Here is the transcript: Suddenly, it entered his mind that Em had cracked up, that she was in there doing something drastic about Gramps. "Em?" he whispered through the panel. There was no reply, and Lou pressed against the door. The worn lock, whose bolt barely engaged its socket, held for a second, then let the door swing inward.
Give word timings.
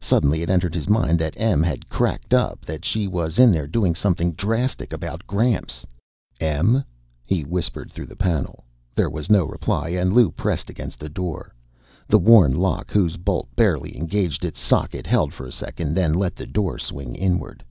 Suddenly, 0.00 0.40
it 0.40 0.48
entered 0.48 0.74
his 0.74 0.88
mind 0.88 1.18
that 1.18 1.34
Em 1.36 1.62
had 1.62 1.90
cracked 1.90 2.32
up, 2.32 2.64
that 2.64 2.82
she 2.82 3.06
was 3.06 3.38
in 3.38 3.52
there 3.52 3.66
doing 3.66 3.94
something 3.94 4.32
drastic 4.32 4.90
about 4.90 5.26
Gramps. 5.26 5.84
"Em?" 6.40 6.82
he 7.26 7.42
whispered 7.44 7.92
through 7.92 8.06
the 8.06 8.16
panel. 8.16 8.64
There 8.94 9.10
was 9.10 9.28
no 9.28 9.44
reply, 9.44 9.90
and 9.90 10.14
Lou 10.14 10.30
pressed 10.30 10.70
against 10.70 10.98
the 10.98 11.10
door. 11.10 11.52
The 12.08 12.16
worn 12.18 12.56
lock, 12.56 12.90
whose 12.90 13.18
bolt 13.18 13.54
barely 13.54 13.94
engaged 13.98 14.46
its 14.46 14.60
socket, 14.62 15.06
held 15.06 15.34
for 15.34 15.44
a 15.44 15.52
second, 15.52 15.92
then 15.92 16.14
let 16.14 16.36
the 16.36 16.46
door 16.46 16.78
swing 16.78 17.14
inward. 17.14 17.62